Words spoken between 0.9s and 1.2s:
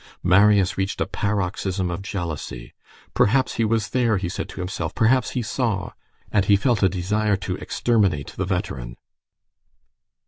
a